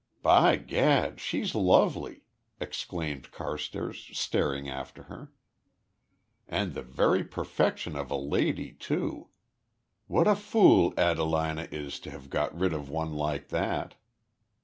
"By 0.23 0.55
gad, 0.55 1.19
she's 1.19 1.53
lovely!" 1.53 2.23
exclaimed 2.59 3.29
Carstairs, 3.31 4.09
staring 4.17 4.67
after 4.67 5.03
her, 5.03 5.31
"and 6.47 6.73
the 6.73 6.81
very 6.81 7.23
perfection 7.23 7.95
of 7.95 8.09
a 8.09 8.15
lady 8.17 8.71
too. 8.71 9.29
What 10.07 10.27
a 10.27 10.35
fool 10.35 10.95
Adelina 10.97 11.67
is 11.71 11.99
to 11.99 12.09
have 12.09 12.31
got 12.31 12.57
rid 12.59 12.73
of 12.73 12.89
one 12.89 13.13
like 13.13 13.49
that." 13.49 13.93